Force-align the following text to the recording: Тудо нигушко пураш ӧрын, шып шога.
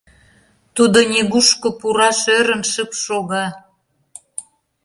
Тудо 0.75 0.99
нигушко 1.11 1.69
пураш 1.79 2.19
ӧрын, 2.37 2.61
шып 2.71 2.91
шога. 3.03 3.45